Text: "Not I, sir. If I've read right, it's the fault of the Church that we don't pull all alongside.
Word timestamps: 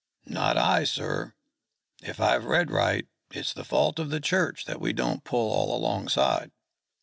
"Not 0.25 0.57
I, 0.57 0.83
sir. 0.85 1.35
If 2.01 2.19
I've 2.19 2.45
read 2.45 2.71
right, 2.71 3.05
it's 3.29 3.53
the 3.53 3.63
fault 3.63 3.99
of 3.99 4.09
the 4.09 4.19
Church 4.19 4.65
that 4.65 4.81
we 4.81 4.93
don't 4.93 5.23
pull 5.23 5.51
all 5.51 5.77
alongside. 5.77 6.49